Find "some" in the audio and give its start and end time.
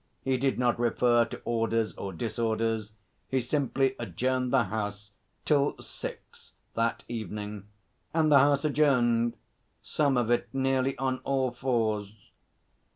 9.83-10.17